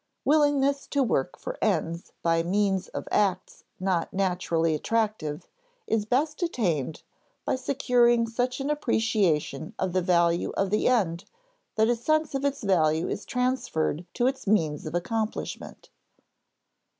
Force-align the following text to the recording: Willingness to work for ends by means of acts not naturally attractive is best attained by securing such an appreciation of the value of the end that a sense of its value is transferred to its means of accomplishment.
Willingness 0.25 0.87
to 0.87 1.03
work 1.03 1.37
for 1.37 1.59
ends 1.63 2.11
by 2.23 2.41
means 2.41 2.87
of 2.87 3.07
acts 3.11 3.65
not 3.79 4.11
naturally 4.11 4.73
attractive 4.73 5.47
is 5.85 6.07
best 6.07 6.41
attained 6.41 7.03
by 7.45 7.55
securing 7.55 8.25
such 8.25 8.59
an 8.59 8.71
appreciation 8.71 9.75
of 9.77 9.93
the 9.93 10.01
value 10.01 10.49
of 10.57 10.71
the 10.71 10.87
end 10.87 11.25
that 11.75 11.87
a 11.87 11.95
sense 11.95 12.33
of 12.33 12.43
its 12.43 12.63
value 12.63 13.07
is 13.07 13.25
transferred 13.25 14.07
to 14.15 14.25
its 14.25 14.47
means 14.47 14.87
of 14.87 14.95
accomplishment. 14.95 15.91